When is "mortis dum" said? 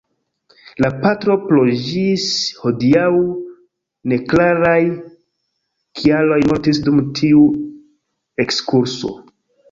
6.53-7.03